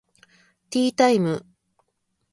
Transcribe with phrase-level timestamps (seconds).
[0.71, 1.45] ティータイム